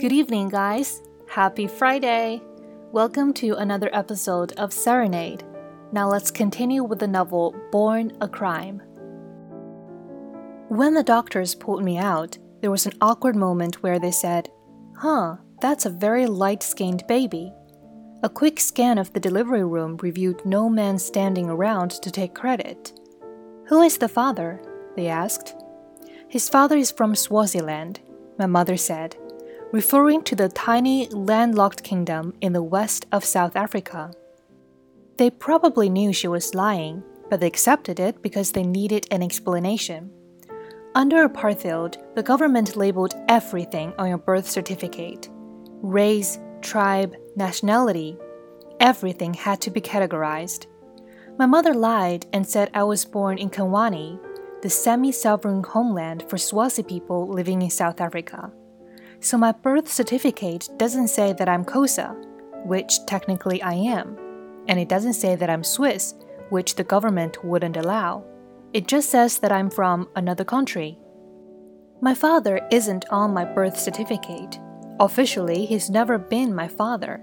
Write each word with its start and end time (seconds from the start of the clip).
Good 0.00 0.12
evening, 0.12 0.48
guys. 0.48 1.02
Happy 1.28 1.66
Friday. 1.66 2.40
Welcome 2.90 3.34
to 3.34 3.56
another 3.56 3.90
episode 3.92 4.52
of 4.52 4.72
Serenade. 4.72 5.44
Now 5.92 6.08
let's 6.08 6.30
continue 6.30 6.82
with 6.82 7.00
the 7.00 7.06
novel 7.06 7.54
Born 7.70 8.16
a 8.22 8.26
Crime. 8.26 8.78
When 10.68 10.94
the 10.94 11.02
doctors 11.02 11.54
pulled 11.54 11.84
me 11.84 11.98
out, 11.98 12.38
there 12.62 12.70
was 12.70 12.86
an 12.86 12.94
awkward 13.02 13.36
moment 13.36 13.82
where 13.82 13.98
they 13.98 14.10
said, 14.10 14.48
Huh, 14.96 15.36
that's 15.60 15.84
a 15.84 15.90
very 15.90 16.26
light 16.26 16.62
skinned 16.62 17.06
baby. 17.06 17.52
A 18.22 18.30
quick 18.30 18.58
scan 18.58 18.96
of 18.96 19.12
the 19.12 19.20
delivery 19.20 19.64
room 19.64 19.98
revealed 19.98 20.46
no 20.46 20.70
man 20.70 20.98
standing 20.98 21.50
around 21.50 21.90
to 21.90 22.10
take 22.10 22.34
credit. 22.34 22.98
Who 23.66 23.82
is 23.82 23.98
the 23.98 24.08
father? 24.08 24.62
They 24.96 25.08
asked. 25.08 25.56
His 26.26 26.48
father 26.48 26.78
is 26.78 26.90
from 26.90 27.14
Swaziland, 27.14 28.00
my 28.38 28.46
mother 28.46 28.78
said, 28.78 29.14
referring 29.72 30.22
to 30.24 30.34
the 30.34 30.48
tiny 30.48 31.06
landlocked 31.08 31.82
kingdom 31.84 32.34
in 32.40 32.52
the 32.52 32.62
west 32.62 33.06
of 33.12 33.24
South 33.24 33.54
Africa. 33.54 34.12
They 35.16 35.30
probably 35.30 35.88
knew 35.88 36.12
she 36.12 36.26
was 36.26 36.54
lying, 36.54 37.04
but 37.28 37.40
they 37.40 37.46
accepted 37.46 38.00
it 38.00 38.20
because 38.22 38.52
they 38.52 38.64
needed 38.64 39.06
an 39.10 39.22
explanation. 39.22 40.10
Under 40.94 41.28
apartheid, 41.28 41.96
the 42.16 42.22
government 42.22 42.76
labeled 42.76 43.14
everything 43.28 43.92
on 43.96 44.08
your 44.08 44.18
birth 44.18 44.48
certificate 44.48 45.28
race, 45.82 46.38
tribe, 46.60 47.14
nationality. 47.36 48.18
Everything 48.80 49.32
had 49.32 49.60
to 49.62 49.70
be 49.70 49.80
categorized. 49.80 50.66
My 51.38 51.46
mother 51.46 51.72
lied 51.72 52.26
and 52.32 52.46
said 52.46 52.70
I 52.74 52.82
was 52.82 53.04
born 53.04 53.38
in 53.38 53.48
KaNgwane, 53.48 54.18
the 54.62 54.68
semi 54.68 55.12
sovereign 55.12 55.62
homeland 55.62 56.28
for 56.28 56.36
Swazi 56.36 56.82
people 56.82 57.28
living 57.28 57.62
in 57.62 57.70
South 57.70 58.00
Africa. 58.00 58.52
So 59.22 59.36
my 59.36 59.52
birth 59.52 59.92
certificate 59.92 60.70
doesn't 60.78 61.08
say 61.08 61.34
that 61.34 61.48
I'm 61.48 61.64
Xhosa, 61.64 62.16
which 62.64 63.04
technically 63.04 63.60
I 63.60 63.74
am, 63.74 64.16
and 64.66 64.80
it 64.80 64.88
doesn't 64.88 65.12
say 65.12 65.36
that 65.36 65.50
I'm 65.50 65.62
Swiss, 65.62 66.14
which 66.48 66.74
the 66.74 66.84
government 66.84 67.44
wouldn't 67.44 67.76
allow. 67.76 68.24
It 68.72 68.88
just 68.88 69.10
says 69.10 69.38
that 69.40 69.52
I'm 69.52 69.68
from 69.68 70.08
another 70.16 70.44
country. 70.44 70.98
My 72.00 72.14
father 72.14 72.66
isn't 72.72 73.04
on 73.10 73.34
my 73.34 73.44
birth 73.44 73.78
certificate. 73.78 74.58
Officially, 75.00 75.66
he's 75.66 75.90
never 75.90 76.16
been 76.16 76.54
my 76.54 76.66
father. 76.66 77.22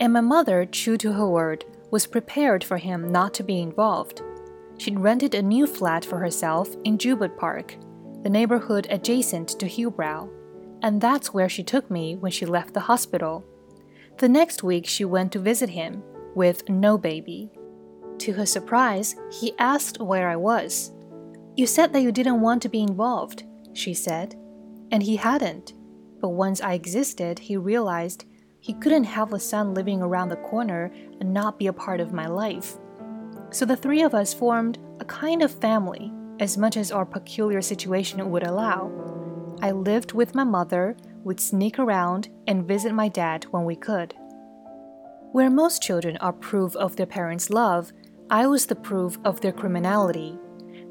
And 0.00 0.14
my 0.14 0.22
mother, 0.22 0.64
true 0.64 0.96
to 0.98 1.12
her 1.12 1.28
word, 1.28 1.66
was 1.90 2.06
prepared 2.06 2.64
for 2.64 2.78
him 2.78 3.12
not 3.12 3.34
to 3.34 3.42
be 3.42 3.60
involved. 3.60 4.22
She'd 4.78 4.98
rented 4.98 5.34
a 5.34 5.42
new 5.42 5.66
flat 5.66 6.02
for 6.02 6.18
herself 6.18 6.74
in 6.84 6.96
Joubert 6.96 7.36
Park, 7.36 7.76
the 8.22 8.30
neighborhood 8.30 8.86
adjacent 8.88 9.50
to 9.60 9.66
Hillbrow, 9.66 10.30
and 10.82 11.00
that's 11.00 11.34
where 11.34 11.48
she 11.48 11.62
took 11.62 11.90
me 11.90 12.16
when 12.16 12.32
she 12.32 12.46
left 12.46 12.74
the 12.74 12.80
hospital. 12.80 13.44
The 14.18 14.28
next 14.28 14.62
week, 14.62 14.86
she 14.86 15.04
went 15.04 15.32
to 15.32 15.38
visit 15.38 15.70
him 15.70 16.02
with 16.34 16.68
no 16.68 16.98
baby. 16.98 17.50
To 18.18 18.32
her 18.34 18.46
surprise, 18.46 19.16
he 19.32 19.54
asked 19.58 20.00
where 20.00 20.28
I 20.28 20.36
was. 20.36 20.92
You 21.56 21.66
said 21.66 21.92
that 21.92 22.02
you 22.02 22.12
didn't 22.12 22.40
want 22.40 22.62
to 22.62 22.68
be 22.68 22.82
involved, 22.82 23.44
she 23.72 23.94
said. 23.94 24.36
And 24.90 25.02
he 25.02 25.16
hadn't. 25.16 25.74
But 26.20 26.30
once 26.30 26.60
I 26.60 26.74
existed, 26.74 27.38
he 27.38 27.56
realized 27.56 28.26
he 28.60 28.74
couldn't 28.74 29.04
have 29.04 29.32
a 29.32 29.40
son 29.40 29.72
living 29.72 30.02
around 30.02 30.28
the 30.28 30.36
corner 30.36 30.92
and 31.20 31.32
not 31.32 31.58
be 31.58 31.66
a 31.66 31.72
part 31.72 32.00
of 32.00 32.12
my 32.12 32.26
life. 32.26 32.76
So 33.50 33.64
the 33.64 33.76
three 33.76 34.02
of 34.02 34.14
us 34.14 34.34
formed 34.34 34.78
a 35.00 35.04
kind 35.04 35.42
of 35.42 35.50
family, 35.50 36.12
as 36.40 36.58
much 36.58 36.76
as 36.76 36.92
our 36.92 37.06
peculiar 37.06 37.62
situation 37.62 38.30
would 38.30 38.46
allow. 38.46 39.09
I 39.62 39.72
lived 39.72 40.12
with 40.12 40.34
my 40.34 40.44
mother, 40.44 40.96
would 41.22 41.38
sneak 41.38 41.78
around, 41.78 42.28
and 42.46 42.66
visit 42.66 42.94
my 42.94 43.08
dad 43.08 43.44
when 43.50 43.64
we 43.64 43.76
could. 43.76 44.14
Where 45.32 45.50
most 45.50 45.82
children 45.82 46.16
are 46.16 46.32
proof 46.32 46.74
of 46.76 46.96
their 46.96 47.06
parents' 47.06 47.50
love, 47.50 47.92
I 48.30 48.46
was 48.46 48.66
the 48.66 48.74
proof 48.74 49.18
of 49.24 49.40
their 49.40 49.52
criminality. 49.52 50.38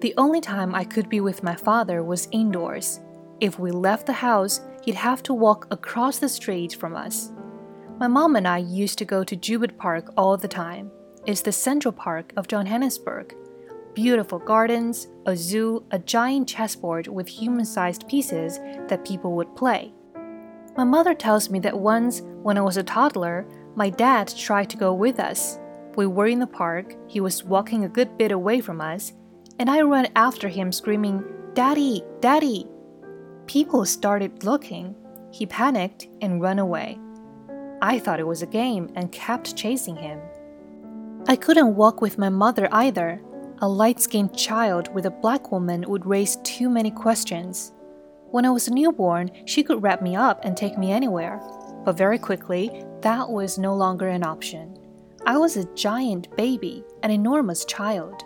The 0.00 0.14
only 0.16 0.40
time 0.40 0.74
I 0.74 0.84
could 0.84 1.08
be 1.08 1.20
with 1.20 1.42
my 1.42 1.56
father 1.56 2.04
was 2.04 2.28
indoors. 2.30 3.00
If 3.40 3.58
we 3.58 3.70
left 3.70 4.06
the 4.06 4.12
house, 4.12 4.60
he'd 4.84 4.96
have 4.96 5.22
to 5.24 5.34
walk 5.34 5.66
across 5.70 6.18
the 6.18 6.28
street 6.28 6.74
from 6.74 6.94
us. 6.94 7.32
My 7.98 8.06
mom 8.06 8.36
and 8.36 8.46
I 8.46 8.58
used 8.58 8.98
to 8.98 9.04
go 9.04 9.24
to 9.24 9.34
Joubert 9.34 9.78
Park 9.78 10.12
all 10.16 10.36
the 10.36 10.46
time. 10.46 10.90
It's 11.26 11.40
the 11.40 11.52
central 11.52 11.92
park 11.92 12.32
of 12.36 12.48
Johannesburg. 12.48 13.34
Beautiful 13.98 14.38
gardens, 14.38 15.08
a 15.26 15.36
zoo, 15.36 15.82
a 15.90 15.98
giant 15.98 16.48
chessboard 16.48 17.08
with 17.08 17.26
human 17.26 17.64
sized 17.64 18.06
pieces 18.06 18.60
that 18.86 19.04
people 19.04 19.32
would 19.32 19.56
play. 19.56 19.92
My 20.76 20.84
mother 20.84 21.14
tells 21.14 21.50
me 21.50 21.58
that 21.58 21.76
once, 21.76 22.22
when 22.44 22.56
I 22.56 22.60
was 22.60 22.76
a 22.76 22.84
toddler, 22.84 23.44
my 23.74 23.90
dad 23.90 24.32
tried 24.36 24.70
to 24.70 24.76
go 24.76 24.94
with 24.94 25.18
us, 25.18 25.58
we 25.96 26.06
were 26.06 26.28
in 26.28 26.38
the 26.38 26.46
park, 26.46 26.94
he 27.08 27.20
was 27.20 27.42
walking 27.42 27.82
a 27.82 27.88
good 27.88 28.16
bit 28.16 28.30
away 28.30 28.60
from 28.60 28.80
us, 28.80 29.14
and 29.58 29.68
I 29.68 29.80
ran 29.80 30.12
after 30.14 30.46
him 30.46 30.70
screaming, 30.70 31.24
Daddy, 31.54 32.04
Daddy! 32.20 32.68
People 33.48 33.84
started 33.84 34.44
looking. 34.44 34.94
He 35.32 35.44
panicked 35.44 36.06
and 36.20 36.40
ran 36.40 36.60
away. 36.60 37.00
I 37.82 37.98
thought 37.98 38.20
it 38.20 38.28
was 38.28 38.42
a 38.42 38.46
game 38.46 38.92
and 38.94 39.10
kept 39.10 39.56
chasing 39.56 39.96
him. 39.96 40.20
I 41.26 41.34
couldn't 41.34 41.74
walk 41.74 42.00
with 42.00 42.16
my 42.16 42.28
mother 42.28 42.68
either. 42.70 43.20
A 43.60 43.68
light 43.68 43.98
skinned 43.98 44.36
child 44.36 44.94
with 44.94 45.06
a 45.06 45.10
black 45.10 45.50
woman 45.50 45.84
would 45.88 46.06
raise 46.06 46.36
too 46.44 46.70
many 46.70 46.92
questions. 46.92 47.72
When 48.30 48.44
I 48.44 48.50
was 48.50 48.68
a 48.68 48.72
newborn, 48.72 49.32
she 49.46 49.64
could 49.64 49.82
wrap 49.82 50.00
me 50.00 50.14
up 50.14 50.44
and 50.44 50.56
take 50.56 50.78
me 50.78 50.92
anywhere. 50.92 51.40
But 51.84 51.96
very 51.96 52.18
quickly, 52.18 52.84
that 53.00 53.28
was 53.28 53.58
no 53.58 53.74
longer 53.74 54.06
an 54.06 54.22
option. 54.22 54.78
I 55.26 55.38
was 55.38 55.56
a 55.56 55.74
giant 55.74 56.36
baby, 56.36 56.84
an 57.02 57.10
enormous 57.10 57.64
child. 57.64 58.22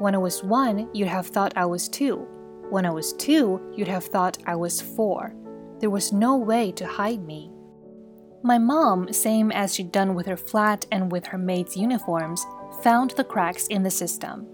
When 0.00 0.14
I 0.14 0.18
was 0.18 0.44
one, 0.44 0.90
you'd 0.92 1.08
have 1.08 1.28
thought 1.28 1.56
I 1.56 1.64
was 1.64 1.88
two. 1.88 2.16
When 2.68 2.84
I 2.84 2.90
was 2.90 3.14
two, 3.14 3.72
you'd 3.74 3.88
have 3.88 4.04
thought 4.04 4.36
I 4.46 4.54
was 4.54 4.82
four. 4.82 5.34
There 5.78 5.88
was 5.88 6.12
no 6.12 6.36
way 6.36 6.72
to 6.72 6.86
hide 6.86 7.24
me. 7.24 7.50
My 8.42 8.58
mom, 8.58 9.14
same 9.14 9.50
as 9.50 9.74
she'd 9.74 9.92
done 9.92 10.14
with 10.14 10.26
her 10.26 10.36
flat 10.36 10.84
and 10.92 11.10
with 11.10 11.24
her 11.28 11.38
maid's 11.38 11.74
uniforms, 11.74 12.44
found 12.82 13.12
the 13.12 13.24
cracks 13.24 13.66
in 13.68 13.82
the 13.82 13.90
system. 13.90 14.46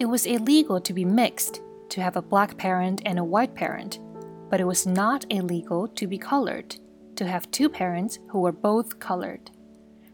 It 0.00 0.06
was 0.06 0.26
illegal 0.26 0.80
to 0.80 0.92
be 0.92 1.04
mixed, 1.04 1.60
to 1.90 2.02
have 2.02 2.16
a 2.16 2.22
black 2.22 2.56
parent 2.56 3.02
and 3.06 3.20
a 3.20 3.24
white 3.24 3.54
parent, 3.54 4.00
but 4.48 4.60
it 4.60 4.66
was 4.66 4.86
not 4.86 5.24
illegal 5.30 5.86
to 5.86 6.08
be 6.08 6.18
colored, 6.18 6.74
to 7.14 7.24
have 7.24 7.50
two 7.52 7.68
parents 7.68 8.18
who 8.30 8.40
were 8.40 8.52
both 8.52 8.98
colored 8.98 9.52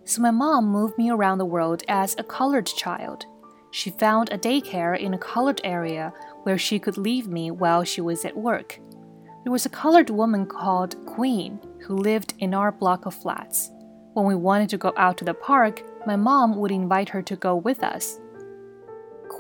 so 0.07 0.23
my 0.23 0.31
mom 0.31 0.67
moved 0.67 0.97
me 0.97 1.11
around 1.11 1.39
the 1.39 1.45
world 1.45 1.83
as 1.89 2.15
a 2.17 2.23
colored 2.23 2.67
child. 2.67 3.27
She 3.73 3.91
found 3.91 4.33
a 4.33 4.39
daycare 4.39 4.99
in 4.99 5.15
a 5.15 5.19
colored 5.19 5.61
area 5.65 6.13
where 6.45 6.57
she 6.57 6.79
could 6.79 6.97
leave 6.97 7.27
me 7.27 7.51
while 7.51 7.83
she 7.83 8.01
was 8.01 8.25
at 8.25 8.37
work. 8.37 8.79
There 9.43 9.53
was 9.53 9.67
a 9.67 9.71
colored 9.71 10.11
woman 10.11 10.47
called 10.47 11.05
Queen 11.07 11.59
who 11.81 11.97
lived 11.97 12.35
in 12.39 12.55
our 12.55 12.71
block 12.71 13.05
of 13.07 13.15
flats. 13.15 13.71
When 14.15 14.27
we 14.27 14.35
wanted 14.35 14.69
to 14.71 14.79
go 14.79 14.93
out 14.97 15.19
to 15.19 15.25
the 15.25 15.35
park, 15.35 15.83
my 16.07 16.17
mom 16.17 16.57
would 16.57 16.71
invite 16.71 17.09
her 17.09 17.23
to 17.23 17.37
go 17.37 17.57
with 17.57 17.83
us. 17.83 18.19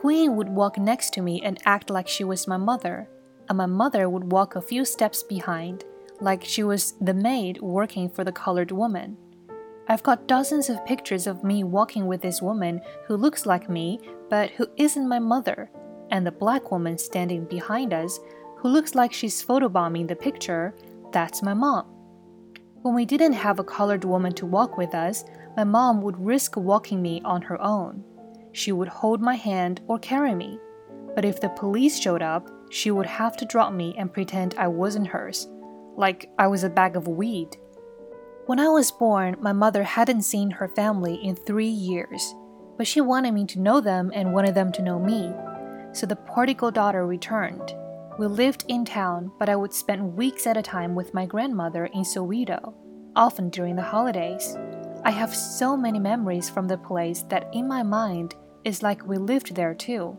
Queen 0.06 0.36
would 0.36 0.48
walk 0.48 0.78
next 0.78 1.12
to 1.14 1.20
me 1.20 1.42
and 1.42 1.58
act 1.64 1.90
like 1.90 2.06
she 2.06 2.22
was 2.22 2.46
my 2.46 2.56
mother, 2.56 3.08
and 3.48 3.58
my 3.58 3.66
mother 3.66 4.08
would 4.08 4.30
walk 4.30 4.54
a 4.54 4.60
few 4.60 4.84
steps 4.84 5.24
behind, 5.24 5.82
like 6.20 6.44
she 6.44 6.62
was 6.62 6.94
the 7.00 7.12
maid 7.12 7.60
working 7.60 8.08
for 8.08 8.22
the 8.22 8.30
colored 8.30 8.70
woman. 8.70 9.16
I've 9.88 10.04
got 10.04 10.28
dozens 10.28 10.70
of 10.70 10.86
pictures 10.86 11.26
of 11.26 11.42
me 11.42 11.64
walking 11.64 12.06
with 12.06 12.20
this 12.20 12.40
woman 12.40 12.82
who 13.08 13.16
looks 13.16 13.46
like 13.46 13.68
me 13.68 13.98
but 14.30 14.50
who 14.50 14.68
isn't 14.76 15.08
my 15.08 15.18
mother, 15.18 15.72
and 16.12 16.24
the 16.24 16.30
black 16.30 16.70
woman 16.70 16.98
standing 16.98 17.44
behind 17.44 17.92
us 17.92 18.20
who 18.58 18.68
looks 18.68 18.94
like 18.94 19.12
she's 19.12 19.44
photobombing 19.44 20.06
the 20.06 20.14
picture, 20.14 20.72
that's 21.10 21.42
my 21.42 21.52
mom. 21.52 21.84
When 22.82 22.94
we 22.94 23.06
didn't 23.06 23.32
have 23.32 23.58
a 23.58 23.64
colored 23.64 24.04
woman 24.04 24.34
to 24.34 24.46
walk 24.46 24.78
with 24.78 24.94
us, 24.94 25.24
my 25.56 25.64
mom 25.64 26.00
would 26.02 26.24
risk 26.24 26.56
walking 26.56 27.02
me 27.02 27.22
on 27.24 27.42
her 27.42 27.60
own. 27.60 28.04
She 28.56 28.72
would 28.72 28.88
hold 28.88 29.20
my 29.20 29.34
hand 29.34 29.82
or 29.86 29.98
carry 29.98 30.34
me. 30.34 30.58
But 31.14 31.26
if 31.26 31.42
the 31.42 31.50
police 31.50 32.00
showed 32.00 32.22
up, 32.22 32.48
she 32.70 32.90
would 32.90 33.04
have 33.04 33.36
to 33.36 33.44
drop 33.44 33.70
me 33.70 33.94
and 33.98 34.10
pretend 34.10 34.54
I 34.56 34.66
wasn't 34.66 35.08
hers, 35.08 35.46
like 35.94 36.30
I 36.38 36.46
was 36.46 36.64
a 36.64 36.70
bag 36.70 36.96
of 36.96 37.06
weed. 37.06 37.58
When 38.46 38.58
I 38.58 38.68
was 38.68 38.90
born, 38.90 39.36
my 39.40 39.52
mother 39.52 39.82
hadn't 39.82 40.22
seen 40.22 40.50
her 40.52 40.68
family 40.68 41.16
in 41.16 41.36
three 41.36 41.68
years, 41.68 42.34
but 42.78 42.86
she 42.86 43.02
wanted 43.02 43.32
me 43.32 43.44
to 43.44 43.60
know 43.60 43.82
them 43.82 44.10
and 44.14 44.32
wanted 44.32 44.54
them 44.54 44.72
to 44.72 44.82
know 44.82 44.98
me. 44.98 45.34
So 45.92 46.06
the 46.06 46.16
prodigal 46.16 46.70
daughter 46.70 47.06
returned. 47.06 47.74
We 48.18 48.26
lived 48.26 48.64
in 48.68 48.86
town, 48.86 49.32
but 49.38 49.50
I 49.50 49.56
would 49.56 49.74
spend 49.74 50.16
weeks 50.16 50.46
at 50.46 50.56
a 50.56 50.62
time 50.62 50.94
with 50.94 51.12
my 51.12 51.26
grandmother 51.26 51.86
in 51.92 52.04
Soweto, 52.04 52.72
often 53.14 53.50
during 53.50 53.76
the 53.76 53.82
holidays. 53.82 54.56
I 55.04 55.10
have 55.10 55.36
so 55.36 55.76
many 55.76 55.98
memories 55.98 56.48
from 56.48 56.66
the 56.66 56.78
place 56.78 57.20
that 57.28 57.50
in 57.52 57.68
my 57.68 57.82
mind 57.82 58.34
it's 58.66 58.82
like 58.82 59.06
we 59.06 59.16
lived 59.16 59.54
there 59.54 59.74
too. 59.74 60.18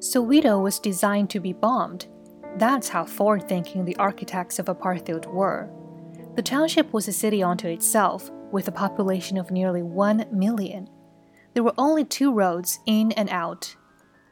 Soweto 0.00 0.60
was 0.60 0.80
designed 0.80 1.30
to 1.30 1.38
be 1.38 1.52
bombed. 1.52 2.08
That's 2.56 2.88
how 2.88 3.04
forward 3.04 3.48
thinking 3.48 3.84
the 3.84 3.96
architects 3.96 4.58
of 4.58 4.66
apartheid 4.66 5.32
were. 5.32 5.70
The 6.34 6.42
township 6.42 6.92
was 6.92 7.06
a 7.06 7.12
city 7.12 7.44
unto 7.44 7.68
itself, 7.68 8.28
with 8.50 8.66
a 8.66 8.72
population 8.72 9.38
of 9.38 9.52
nearly 9.52 9.82
1 9.82 10.26
million. 10.32 10.90
There 11.54 11.62
were 11.62 11.74
only 11.78 12.04
two 12.04 12.32
roads 12.32 12.80
in 12.86 13.12
and 13.12 13.30
out. 13.30 13.76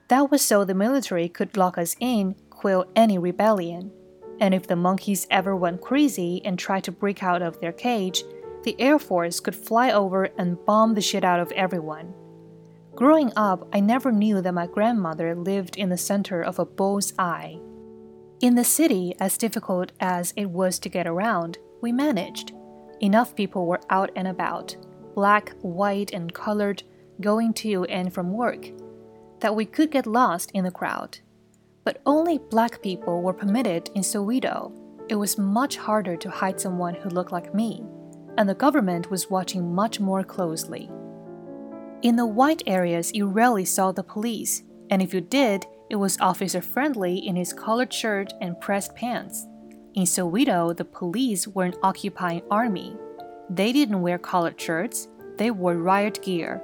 That 0.08 0.32
was 0.32 0.42
so 0.42 0.64
the 0.64 0.74
military 0.74 1.28
could 1.28 1.56
lock 1.56 1.78
us 1.78 1.94
in, 2.00 2.34
quell 2.50 2.86
any 2.96 3.18
rebellion. 3.18 3.92
And 4.40 4.52
if 4.52 4.66
the 4.66 4.74
monkeys 4.74 5.28
ever 5.30 5.54
went 5.54 5.80
crazy 5.80 6.42
and 6.44 6.58
tried 6.58 6.82
to 6.84 6.92
break 6.92 7.22
out 7.22 7.42
of 7.42 7.60
their 7.60 7.72
cage, 7.72 8.24
the 8.64 8.74
Air 8.80 8.98
Force 8.98 9.38
could 9.38 9.54
fly 9.54 9.92
over 9.92 10.24
and 10.24 10.64
bomb 10.66 10.94
the 10.94 11.00
shit 11.00 11.22
out 11.22 11.38
of 11.38 11.52
everyone. 11.52 12.14
Growing 12.98 13.32
up, 13.36 13.68
I 13.72 13.78
never 13.78 14.10
knew 14.10 14.42
that 14.42 14.54
my 14.54 14.66
grandmother 14.66 15.32
lived 15.36 15.76
in 15.76 15.88
the 15.88 15.96
center 15.96 16.42
of 16.42 16.58
a 16.58 16.64
bull's 16.64 17.14
eye. 17.16 17.60
In 18.40 18.56
the 18.56 18.64
city, 18.64 19.14
as 19.20 19.38
difficult 19.38 19.92
as 20.00 20.32
it 20.34 20.50
was 20.50 20.80
to 20.80 20.88
get 20.88 21.06
around, 21.06 21.58
we 21.80 21.92
managed. 21.92 22.54
Enough 23.00 23.36
people 23.36 23.66
were 23.66 23.80
out 23.88 24.10
and 24.16 24.26
about, 24.26 24.76
black, 25.14 25.54
white, 25.60 26.12
and 26.12 26.34
colored, 26.34 26.82
going 27.20 27.52
to 27.52 27.84
and 27.84 28.12
from 28.12 28.32
work, 28.32 28.66
that 29.38 29.54
we 29.54 29.64
could 29.64 29.92
get 29.92 30.04
lost 30.04 30.50
in 30.50 30.64
the 30.64 30.72
crowd. 30.72 31.20
But 31.84 32.02
only 32.04 32.38
black 32.38 32.82
people 32.82 33.22
were 33.22 33.32
permitted 33.32 33.90
in 33.94 34.02
Soweto. 34.02 34.72
It 35.08 35.14
was 35.14 35.38
much 35.38 35.76
harder 35.76 36.16
to 36.16 36.30
hide 36.30 36.60
someone 36.60 36.96
who 36.96 37.10
looked 37.10 37.30
like 37.30 37.54
me, 37.54 37.80
and 38.36 38.48
the 38.48 38.56
government 38.56 39.08
was 39.08 39.30
watching 39.30 39.72
much 39.72 40.00
more 40.00 40.24
closely. 40.24 40.90
In 42.00 42.14
the 42.14 42.26
white 42.26 42.62
areas, 42.66 43.12
you 43.12 43.26
rarely 43.26 43.64
saw 43.64 43.90
the 43.90 44.04
police, 44.04 44.62
and 44.88 45.02
if 45.02 45.12
you 45.12 45.20
did, 45.20 45.66
it 45.90 45.96
was 45.96 46.16
officer 46.20 46.60
friendly 46.60 47.18
in 47.26 47.34
his 47.34 47.52
collared 47.52 47.92
shirt 47.92 48.32
and 48.40 48.60
pressed 48.60 48.94
pants. 48.94 49.48
In 49.94 50.04
Soweto, 50.04 50.76
the 50.76 50.84
police 50.84 51.48
were 51.48 51.64
an 51.64 51.74
occupying 51.82 52.42
army. 52.52 52.96
They 53.50 53.72
didn't 53.72 54.00
wear 54.00 54.16
collared 54.16 54.60
shirts, 54.60 55.08
they 55.38 55.50
wore 55.50 55.74
riot 55.74 56.22
gear. 56.22 56.62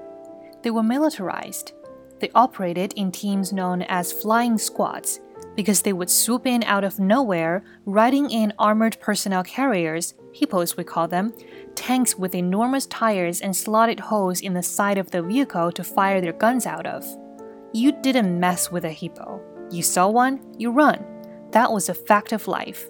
They 0.62 0.70
were 0.70 0.84
militarized. 0.84 1.72
They 2.20 2.30
operated 2.34 2.92
in 2.94 3.10
teams 3.10 3.52
known 3.52 3.82
as 3.82 4.12
flying 4.12 4.56
squads 4.56 5.20
because 5.56 5.82
they 5.82 5.92
would 5.92 6.10
swoop 6.10 6.46
in 6.46 6.62
out 6.62 6.84
of 6.84 7.00
nowhere, 7.00 7.64
riding 7.86 8.30
in 8.30 8.52
armored 8.58 8.98
personnel 9.00 9.42
carriers, 9.42 10.14
hippos 10.34 10.76
we 10.76 10.84
call 10.84 11.08
them, 11.08 11.32
tanks 11.74 12.18
with 12.18 12.34
enormous 12.34 12.86
tires 12.86 13.40
and 13.40 13.56
slotted 13.56 14.00
holes 14.00 14.40
in 14.40 14.52
the 14.52 14.62
side 14.62 14.98
of 14.98 15.10
the 15.10 15.22
vehicle 15.22 15.72
to 15.72 15.84
fire 15.84 16.20
their 16.20 16.32
guns 16.32 16.66
out 16.66 16.86
of. 16.86 17.04
You 17.72 17.92
didn't 18.02 18.38
mess 18.38 18.70
with 18.70 18.84
a 18.84 18.90
hippo. 18.90 19.40
You 19.70 19.82
saw 19.82 20.08
one, 20.08 20.40
you 20.58 20.70
run. 20.70 21.04
That 21.52 21.72
was 21.72 21.88
a 21.88 21.94
fact 21.94 22.32
of 22.32 22.48
life. 22.48 22.88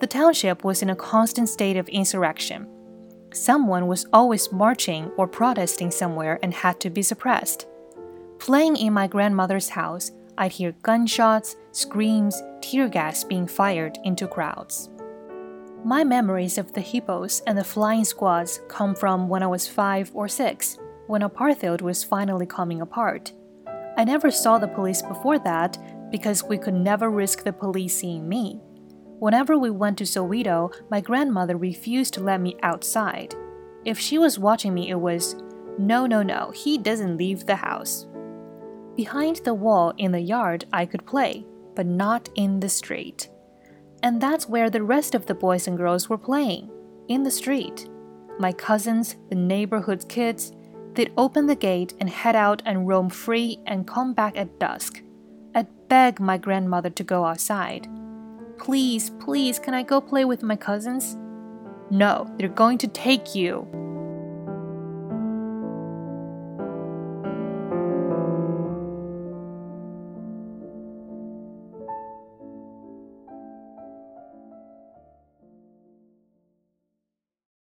The 0.00 0.06
township 0.06 0.64
was 0.64 0.82
in 0.82 0.90
a 0.90 0.96
constant 0.96 1.48
state 1.48 1.76
of 1.76 1.88
insurrection. 1.88 2.66
Someone 3.32 3.86
was 3.86 4.06
always 4.12 4.52
marching 4.52 5.10
or 5.16 5.28
protesting 5.28 5.90
somewhere 5.90 6.38
and 6.42 6.52
had 6.52 6.80
to 6.80 6.90
be 6.90 7.02
suppressed. 7.02 7.66
Playing 8.38 8.76
in 8.76 8.92
my 8.92 9.06
grandmother's 9.06 9.68
house, 9.68 10.10
I'd 10.36 10.52
hear 10.52 10.74
gunshots, 10.82 11.56
screams, 11.70 12.42
tear 12.60 12.88
gas 12.88 13.24
being 13.24 13.46
fired 13.46 13.98
into 14.04 14.26
crowds. 14.26 14.90
My 15.84 16.04
memories 16.04 16.58
of 16.58 16.72
the 16.72 16.80
hippos 16.80 17.42
and 17.44 17.58
the 17.58 17.64
flying 17.64 18.04
squads 18.04 18.60
come 18.68 18.94
from 18.94 19.28
when 19.28 19.42
I 19.42 19.48
was 19.48 19.66
five 19.66 20.12
or 20.14 20.28
six, 20.28 20.78
when 21.08 21.22
apartheid 21.22 21.82
was 21.82 22.04
finally 22.04 22.46
coming 22.46 22.80
apart. 22.80 23.32
I 23.96 24.04
never 24.04 24.30
saw 24.30 24.58
the 24.58 24.68
police 24.68 25.02
before 25.02 25.40
that 25.40 25.76
because 26.12 26.44
we 26.44 26.56
could 26.56 26.74
never 26.74 27.10
risk 27.10 27.42
the 27.42 27.52
police 27.52 27.96
seeing 27.96 28.28
me. 28.28 28.60
Whenever 29.18 29.58
we 29.58 29.70
went 29.70 29.98
to 29.98 30.04
Soweto, 30.04 30.72
my 30.88 31.00
grandmother 31.00 31.56
refused 31.56 32.14
to 32.14 32.22
let 32.22 32.40
me 32.40 32.54
outside. 32.62 33.34
If 33.84 33.98
she 33.98 34.18
was 34.18 34.38
watching 34.38 34.74
me, 34.74 34.88
it 34.88 35.00
was, 35.00 35.34
no, 35.78 36.06
no, 36.06 36.22
no, 36.22 36.52
he 36.54 36.78
doesn't 36.78 37.16
leave 37.16 37.44
the 37.44 37.56
house. 37.56 38.06
Behind 38.94 39.36
the 39.38 39.54
wall 39.54 39.94
in 39.98 40.12
the 40.12 40.20
yard, 40.20 40.64
I 40.72 40.86
could 40.86 41.06
play, 41.06 41.44
but 41.74 41.86
not 41.86 42.28
in 42.36 42.60
the 42.60 42.68
street. 42.68 43.28
And 44.02 44.20
that's 44.20 44.48
where 44.48 44.68
the 44.68 44.82
rest 44.82 45.14
of 45.14 45.26
the 45.26 45.34
boys 45.34 45.66
and 45.66 45.76
girls 45.76 46.08
were 46.08 46.18
playing 46.18 46.70
in 47.08 47.22
the 47.22 47.30
street. 47.30 47.88
My 48.38 48.52
cousins, 48.52 49.16
the 49.28 49.36
neighborhood 49.36 50.08
kids, 50.08 50.52
they'd 50.94 51.12
open 51.16 51.46
the 51.46 51.56
gate 51.56 51.94
and 52.00 52.08
head 52.08 52.34
out 52.34 52.62
and 52.64 52.88
roam 52.88 53.08
free 53.08 53.58
and 53.66 53.86
come 53.86 54.14
back 54.14 54.36
at 54.36 54.58
dusk. 54.58 55.02
I'd 55.54 55.68
beg 55.88 56.18
my 56.18 56.38
grandmother 56.38 56.90
to 56.90 57.04
go 57.04 57.24
outside. 57.24 57.88
Please, 58.58 59.10
please, 59.20 59.58
can 59.58 59.74
I 59.74 59.82
go 59.82 60.00
play 60.00 60.24
with 60.24 60.42
my 60.42 60.56
cousins? 60.56 61.16
No, 61.90 62.32
they're 62.38 62.48
going 62.48 62.78
to 62.78 62.88
take 62.88 63.34
you. 63.34 63.66